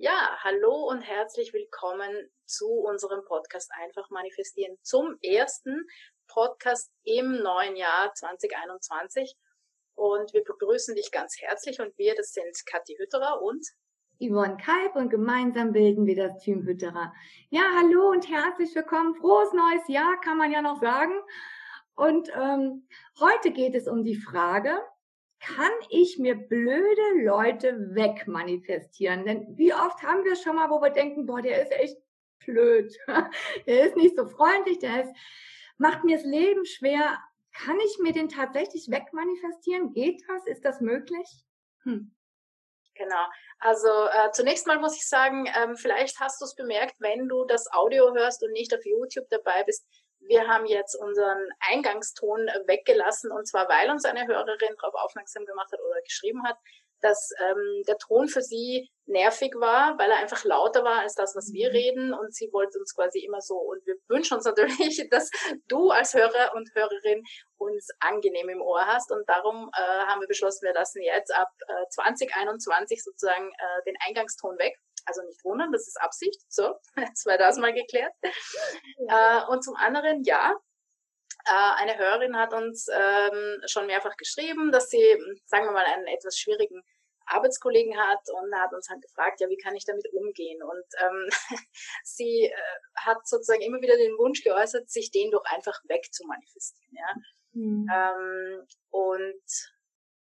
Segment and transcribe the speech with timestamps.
[0.00, 5.88] Ja, hallo und herzlich willkommen zu unserem Podcast Einfach Manifestieren zum ersten
[6.28, 9.34] Podcast im neuen Jahr 2021.
[9.96, 13.66] Und wir begrüßen dich ganz herzlich und wir, das sind Kathi Hütterer und
[14.20, 17.12] Yvonne Kalb und gemeinsam bilden wir das Team Hütterer.
[17.50, 19.16] Ja, hallo und herzlich willkommen.
[19.16, 21.20] Frohes neues Jahr, kann man ja noch sagen.
[21.96, 22.86] Und ähm,
[23.18, 24.80] heute geht es um die Frage,
[25.40, 29.24] kann ich mir blöde Leute wegmanifestieren?
[29.24, 31.96] Denn wie oft haben wir schon mal, wo wir denken, boah, der ist echt
[32.44, 32.96] blöd.
[33.66, 35.12] der ist nicht so freundlich, der ist,
[35.76, 37.18] macht mir das Leben schwer.
[37.52, 39.92] Kann ich mir den tatsächlich wegmanifestieren?
[39.92, 40.46] Geht das?
[40.46, 41.26] Ist das möglich?
[41.82, 42.14] Hm.
[42.94, 43.26] Genau.
[43.60, 47.44] Also äh, zunächst mal muss ich sagen, ähm, vielleicht hast du es bemerkt, wenn du
[47.44, 49.86] das Audio hörst und nicht auf YouTube dabei bist,
[50.28, 55.72] wir haben jetzt unseren Eingangston weggelassen und zwar, weil uns eine Hörerin darauf aufmerksam gemacht
[55.72, 56.56] hat oder geschrieben hat,
[57.00, 61.34] dass ähm, der Ton für sie nervig war, weil er einfach lauter war als das,
[61.34, 61.74] was wir mhm.
[61.74, 62.12] reden.
[62.12, 65.30] Und sie wollte uns quasi immer so und wir wünschen uns natürlich, dass
[65.68, 67.22] du als Hörer und Hörerin
[67.56, 69.10] uns angenehm im Ohr hast.
[69.10, 73.96] Und darum äh, haben wir beschlossen, wir lassen jetzt ab äh, 2021 sozusagen äh, den
[74.06, 74.78] Eingangston weg
[75.08, 76.40] also nicht wundern, das ist Absicht.
[76.48, 78.12] So, jetzt war das mal geklärt.
[78.98, 79.44] Ja.
[79.44, 80.54] Äh, und zum anderen, ja,
[81.46, 86.06] äh, eine Hörerin hat uns ähm, schon mehrfach geschrieben, dass sie, sagen wir mal, einen
[86.06, 86.82] etwas schwierigen
[87.26, 90.62] Arbeitskollegen hat und hat uns halt gefragt, ja, wie kann ich damit umgehen?
[90.62, 91.28] Und ähm,
[92.04, 92.54] sie äh,
[92.96, 96.96] hat sozusagen immer wieder den Wunsch geäußert, sich den doch einfach wegzumanifestieren.
[96.96, 97.14] Ja?
[97.52, 97.86] Mhm.
[97.92, 99.42] Ähm, und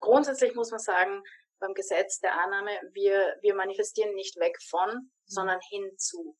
[0.00, 1.22] grundsätzlich muss man sagen,
[1.58, 5.10] beim Gesetz der Annahme, wir, wir manifestieren nicht weg von, mhm.
[5.26, 6.36] sondern hinzu.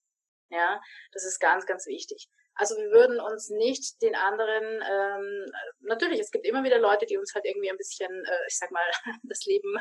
[0.48, 0.80] Ja,
[1.12, 2.28] das ist ganz, ganz wichtig.
[2.58, 7.18] Also wir würden uns nicht den anderen, ähm, natürlich, es gibt immer wieder Leute, die
[7.18, 8.84] uns halt irgendwie ein bisschen, äh, ich sag mal,
[9.24, 9.76] das Leben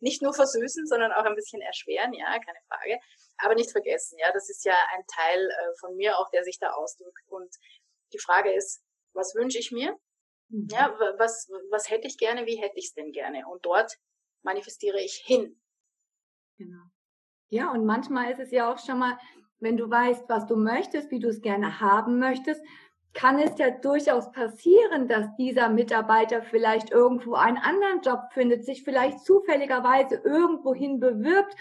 [0.00, 2.98] nicht nur versüßen, sondern auch ein bisschen erschweren, ja, keine Frage.
[3.38, 6.58] Aber nicht vergessen, ja, das ist ja ein Teil äh, von mir auch, der sich
[6.58, 7.22] da ausdrückt.
[7.28, 7.54] Und
[8.12, 9.96] die Frage ist, was wünsche ich mir?
[10.48, 10.66] Mhm.
[10.72, 13.46] Ja, was, was hätte ich gerne, wie hätte ich es denn gerne?
[13.46, 13.96] Und dort
[14.46, 15.60] manifestiere ich hin.
[16.56, 16.82] Genau.
[17.50, 19.18] Ja, und manchmal ist es ja auch schon mal,
[19.58, 22.62] wenn du weißt, was du möchtest, wie du es gerne haben möchtest,
[23.12, 28.84] kann es ja durchaus passieren, dass dieser Mitarbeiter vielleicht irgendwo einen anderen Job findet, sich
[28.84, 31.54] vielleicht zufälligerweise irgendwohin bewirbt.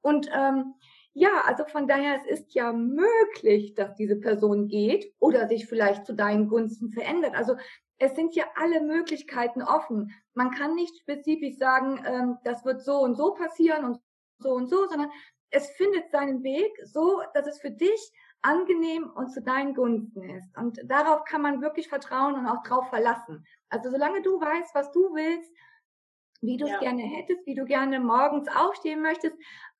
[0.00, 0.74] Und ähm,
[1.12, 6.06] ja, also von daher, es ist ja möglich, dass diese Person geht oder sich vielleicht
[6.06, 7.34] zu deinen Gunsten verändert.
[7.34, 7.56] Also
[8.02, 10.12] es sind ja alle Möglichkeiten offen.
[10.34, 14.00] Man kann nicht spezifisch sagen, ähm, das wird so und so passieren und
[14.38, 15.08] so und so, sondern
[15.50, 20.56] es findet seinen Weg so, dass es für dich angenehm und zu deinen Gunsten ist.
[20.56, 23.46] Und darauf kann man wirklich vertrauen und auch drauf verlassen.
[23.68, 25.52] Also solange du weißt, was du willst,
[26.40, 26.78] wie du es ja.
[26.80, 29.36] gerne hättest, wie du gerne morgens aufstehen möchtest,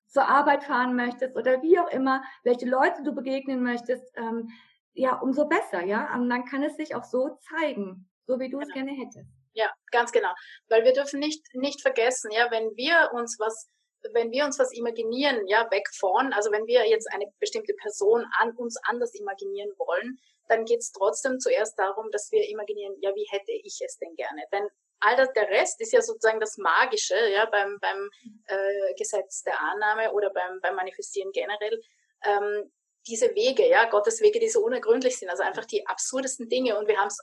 [0.06, 4.48] zur Arbeit fahren möchtest oder wie auch immer, welche Leute du begegnen möchtest, ähm,
[4.92, 6.14] ja, umso besser, ja.
[6.14, 8.68] Und dann kann es sich auch so zeigen so wie du genau.
[8.68, 9.28] es gerne hättest.
[9.54, 10.32] Ja, ganz genau.
[10.68, 13.68] Weil wir dürfen nicht, nicht vergessen, ja, wenn wir uns was,
[14.12, 18.24] wenn wir uns was imaginieren, ja, weg von, also wenn wir jetzt eine bestimmte Person
[18.38, 20.18] an uns anders imaginieren wollen,
[20.48, 24.14] dann geht es trotzdem zuerst darum, dass wir imaginieren, ja, wie hätte ich es denn
[24.16, 24.42] gerne?
[24.52, 24.66] Denn
[25.00, 28.08] all das, der Rest ist ja sozusagen das Magische, ja, beim, beim
[28.46, 31.80] äh, Gesetz der Annahme oder beim, beim Manifestieren generell.
[32.24, 32.72] Ähm,
[33.06, 36.78] diese Wege, ja, Gottes Wege, die so unergründlich sind, also einfach die absurdesten Dinge.
[36.78, 37.18] Und wir haben es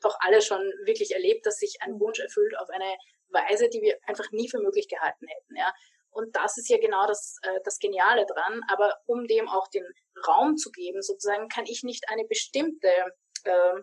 [0.00, 2.96] doch alle schon wirklich erlebt, dass sich ein Wunsch erfüllt auf eine
[3.28, 5.72] Weise, die wir einfach nie für möglich gehalten hätten, ja.
[6.14, 8.62] Und das ist ja genau das, äh, das Geniale dran.
[8.68, 9.84] Aber um dem auch den
[10.28, 12.88] Raum zu geben, sozusagen, kann ich nicht eine bestimmte
[13.42, 13.80] äh,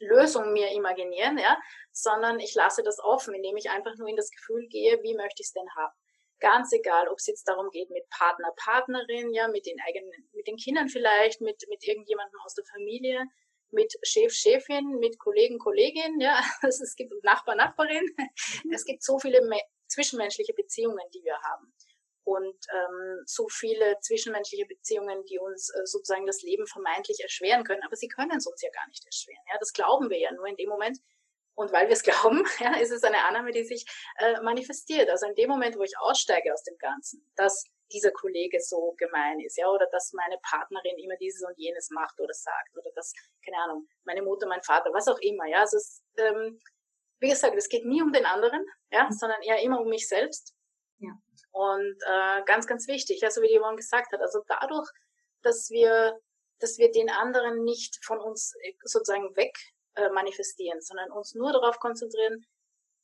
[0.00, 1.58] Lösung mir imaginieren, ja,
[1.92, 5.42] sondern ich lasse das offen, indem ich einfach nur in das Gefühl gehe, wie möchte
[5.42, 5.94] ich es denn haben.
[6.40, 10.46] Ganz egal, ob es jetzt darum geht, mit Partner, Partnerin, ja, mit den eigenen, mit
[10.46, 13.26] den Kindern vielleicht, mit, mit irgendjemandem aus der Familie,
[13.70, 18.04] mit Chef, Chefin, mit Kollegen, Kollegin, ja, also es gibt Nachbar, Nachbarin.
[18.64, 18.72] Mhm.
[18.72, 19.40] Es gibt so viele
[19.88, 21.72] zwischenmenschliche Beziehungen, die wir haben.
[22.24, 27.82] Und ähm, so viele zwischenmenschliche Beziehungen, die uns äh, sozusagen das Leben vermeintlich erschweren können.
[27.82, 29.42] Aber sie können es uns ja gar nicht erschweren.
[29.50, 30.98] Ja, das glauben wir ja nur in dem Moment,
[31.58, 33.84] und weil wir es glauben, ja, ist es eine Annahme, die sich
[34.18, 35.10] äh, manifestiert.
[35.10, 39.40] Also in dem Moment, wo ich aussteige aus dem Ganzen, dass dieser Kollege so gemein
[39.40, 43.12] ist, ja, oder dass meine Partnerin immer dieses und jenes macht oder sagt, oder dass,
[43.44, 45.58] keine Ahnung, meine Mutter, mein Vater, was auch immer, ja.
[45.60, 46.60] Also es, ähm,
[47.18, 49.12] wie gesagt, es geht nie um den anderen, ja, mhm.
[49.12, 50.54] sondern eher immer um mich selbst.
[50.98, 51.10] Ja.
[51.50, 54.88] Und äh, ganz, ganz wichtig, ja, so wie die Yvonne gesagt hat, also dadurch,
[55.42, 56.20] dass wir,
[56.60, 59.56] dass wir den anderen nicht von uns äh, sozusagen weg
[59.98, 62.46] äh, manifestieren, sondern uns nur darauf konzentrieren,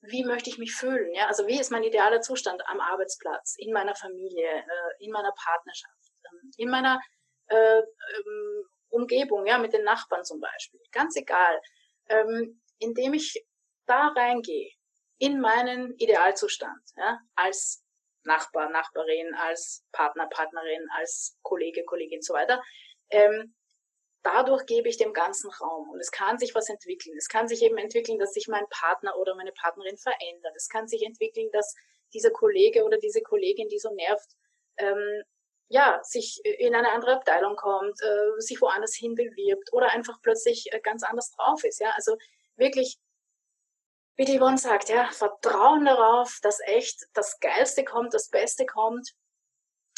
[0.02, 1.12] wie möchte ich mich fühlen?
[1.14, 5.32] Ja, also wie ist mein idealer Zustand am Arbeitsplatz, in meiner Familie, äh, in meiner
[5.32, 7.00] Partnerschaft, ähm, in meiner
[7.46, 10.80] äh, ähm, Umgebung, ja, mit den Nachbarn zum Beispiel.
[10.92, 11.60] Ganz egal.
[12.08, 13.44] Ähm, indem ich
[13.86, 14.70] da reingehe,
[15.18, 17.82] in meinen Idealzustand, ja, als
[18.24, 22.62] Nachbar, Nachbarin, als Partner, Partnerin, als Kollege, Kollegin und so weiter,
[23.10, 23.54] ähm,
[24.24, 27.16] dadurch gebe ich dem ganzen Raum und es kann sich was entwickeln.
[27.16, 30.54] Es kann sich eben entwickeln, dass sich mein Partner oder meine Partnerin verändert.
[30.56, 31.74] Es kann sich entwickeln, dass
[32.12, 34.30] dieser Kollege oder diese Kollegin, die so nervt,
[34.78, 35.22] ähm,
[35.68, 40.72] ja, sich in eine andere Abteilung kommt, äh, sich woanders hin bewirbt oder einfach plötzlich
[40.72, 41.80] äh, ganz anders drauf ist.
[41.80, 42.16] Ja, also
[42.56, 42.98] wirklich,
[44.16, 49.14] wie die Yvonne sagt, ja, Vertrauen darauf, dass echt das Geilste kommt, das Beste kommt,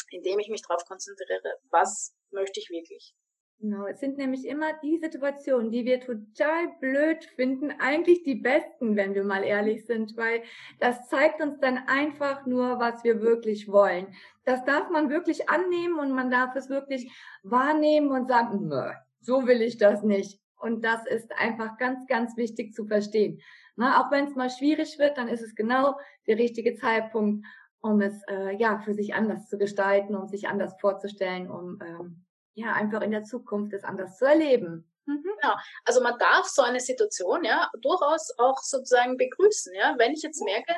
[0.09, 3.13] indem ich mich darauf konzentriere, was möchte ich wirklich.
[3.59, 8.95] Genau, es sind nämlich immer die Situationen, die wir total blöd finden, eigentlich die besten,
[8.95, 10.43] wenn wir mal ehrlich sind, weil
[10.79, 14.13] das zeigt uns dann einfach nur, was wir wirklich wollen.
[14.45, 17.11] Das darf man wirklich annehmen und man darf es wirklich
[17.41, 20.39] wahrnehmen und sagen, nö, so will ich das nicht.
[20.59, 23.41] Und das ist einfach ganz, ganz wichtig zu verstehen.
[23.75, 27.43] Na, auch wenn es mal schwierig wird, dann ist es genau der richtige Zeitpunkt,
[27.81, 32.26] um es äh, ja für sich anders zu gestalten, um sich anders vorzustellen, um ähm,
[32.57, 34.91] ja, einfach in der Zukunft es anders zu erleben.
[35.05, 35.21] Mhm.
[35.21, 35.55] Genau.
[35.85, 39.73] Also man darf so eine Situation ja durchaus auch sozusagen begrüßen.
[39.75, 40.73] Ja, wenn ich jetzt merke,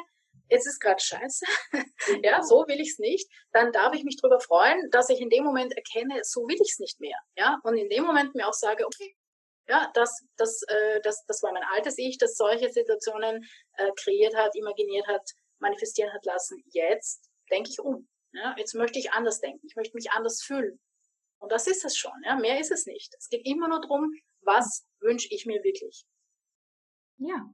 [0.50, 1.46] jetzt ist gerade scheiße,
[2.24, 5.30] ja, so will ich es nicht, dann darf ich mich darüber freuen, dass ich in
[5.30, 7.18] dem Moment erkenne, so will ich es nicht mehr.
[7.38, 9.16] Ja, und in dem Moment mir auch sage, okay,
[9.70, 13.46] ja, das, das, äh, das, das war mein altes Ich, das solche Situationen
[13.78, 16.62] äh, kreiert hat, imaginiert hat, manifestieren hat lassen.
[16.72, 18.10] Jetzt denke ich um.
[18.34, 19.66] Ja, jetzt möchte ich anders denken.
[19.66, 20.80] Ich möchte mich anders fühlen.
[21.40, 22.36] Und das ist es schon, ja.
[22.36, 23.14] Mehr ist es nicht.
[23.18, 26.06] Es geht immer nur darum, was wünsche ich mir wirklich.
[27.18, 27.50] Ja.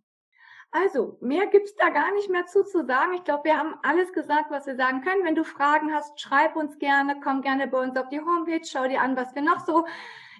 [0.71, 3.13] Also, mehr gibt's da gar nicht mehr zu zu sagen.
[3.13, 5.23] Ich glaube, wir haben alles gesagt, was wir sagen können.
[5.23, 8.87] Wenn du Fragen hast, schreib uns gerne, komm gerne bei uns auf die Homepage, schau
[8.87, 9.85] dir an, was wir noch so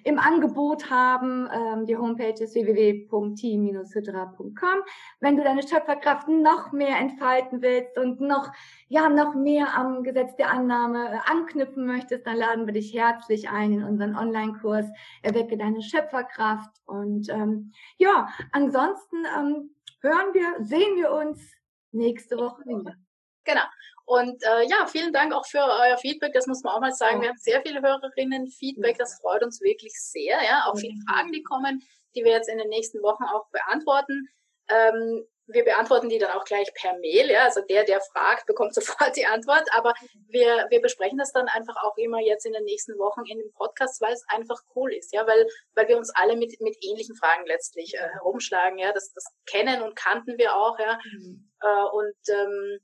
[0.06, 1.48] im Angebot haben.
[1.52, 4.82] Ähm, die Homepage ist www.team-hydra.com.
[5.18, 8.52] Wenn du deine Schöpferkraft noch mehr entfalten willst und noch,
[8.86, 13.50] ja, noch mehr am Gesetz der Annahme äh, anknüpfen möchtest, dann laden wir dich herzlich
[13.50, 14.86] ein in unseren Online-Kurs
[15.22, 16.70] Erwecke deine Schöpferkraft.
[16.86, 21.40] Und ähm, ja, ansonsten ähm, hören wir, sehen wir uns
[21.90, 22.94] nächste Woche wieder.
[23.46, 23.62] Genau.
[24.04, 26.32] Und äh, ja, vielen Dank auch für euer Feedback.
[26.32, 27.20] Das muss man auch mal sagen.
[27.20, 28.98] Wir haben sehr viele Hörerinnen Feedback.
[28.98, 30.38] Das freut uns wirklich sehr.
[30.44, 31.82] Ja, auch viele Fragen, die kommen,
[32.14, 34.28] die wir jetzt in den nächsten Wochen auch beantworten.
[34.68, 37.30] Ähm, wir beantworten die dann auch gleich per Mail.
[37.30, 39.64] Ja, also der, der fragt, bekommt sofort die Antwort.
[39.72, 39.94] Aber
[40.28, 43.52] wir, wir besprechen das dann einfach auch immer jetzt in den nächsten Wochen in dem
[43.54, 45.12] Podcast, weil es einfach cool ist.
[45.12, 48.78] Ja, weil, weil wir uns alle mit, mit ähnlichen Fragen letztlich äh, herumschlagen.
[48.78, 50.78] Ja, das, das kennen und kannten wir auch.
[50.78, 51.50] Ja, mhm.
[51.60, 52.78] äh, und ähm,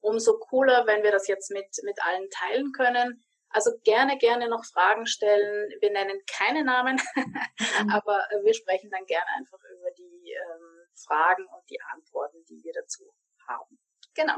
[0.00, 3.24] umso cooler, wenn wir das jetzt mit, mit allen teilen können.
[3.50, 5.72] Also gerne, gerne noch Fragen stellen.
[5.80, 7.34] Wir nennen keine Namen, mhm.
[7.92, 12.72] aber wir sprechen dann gerne einfach über die ähm, Fragen und die Antworten, die wir
[12.74, 13.04] dazu
[13.48, 13.78] haben.
[14.14, 14.34] Genau.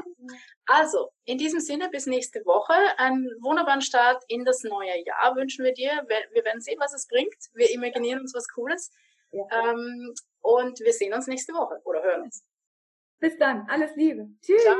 [0.67, 2.73] Also, in diesem Sinne, bis nächste Woche.
[2.97, 6.05] Einen wunderbaren Start in das neue Jahr wünschen wir dir.
[6.07, 7.33] Wir werden sehen, was es bringt.
[7.53, 8.91] Wir imaginieren uns was Cooles.
[9.31, 9.43] Ja.
[9.51, 12.43] Ähm, und wir sehen uns nächste Woche oder hören uns.
[13.19, 13.67] Bis dann.
[13.69, 14.29] Alles Liebe.
[14.41, 14.61] Tschüss.
[14.61, 14.77] Ciao.